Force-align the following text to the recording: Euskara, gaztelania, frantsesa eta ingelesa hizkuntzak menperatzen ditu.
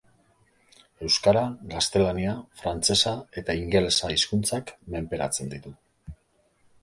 Euskara, 1.07 1.43
gaztelania, 1.73 2.31
frantsesa 2.63 3.13
eta 3.41 3.55
ingelesa 3.61 4.11
hizkuntzak 4.15 4.71
menperatzen 4.95 5.53
ditu. 5.55 5.75